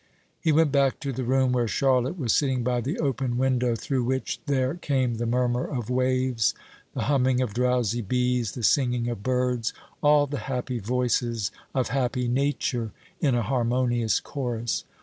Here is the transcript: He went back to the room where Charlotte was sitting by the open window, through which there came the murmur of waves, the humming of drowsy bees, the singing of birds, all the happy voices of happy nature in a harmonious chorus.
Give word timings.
He 0.39 0.51
went 0.51 0.71
back 0.71 0.99
to 1.01 1.11
the 1.11 1.23
room 1.23 1.51
where 1.51 1.67
Charlotte 1.67 2.17
was 2.17 2.33
sitting 2.33 2.63
by 2.63 2.81
the 2.81 2.97
open 2.97 3.37
window, 3.37 3.75
through 3.75 4.03
which 4.03 4.39
there 4.47 4.73
came 4.73 5.17
the 5.17 5.27
murmur 5.27 5.63
of 5.63 5.91
waves, 5.91 6.55
the 6.95 7.03
humming 7.03 7.39
of 7.39 7.53
drowsy 7.53 8.01
bees, 8.01 8.53
the 8.53 8.63
singing 8.63 9.07
of 9.09 9.21
birds, 9.21 9.73
all 10.01 10.25
the 10.25 10.39
happy 10.49 10.79
voices 10.79 11.51
of 11.75 11.89
happy 11.89 12.27
nature 12.27 12.91
in 13.19 13.35
a 13.35 13.43
harmonious 13.43 14.19
chorus. 14.19 14.85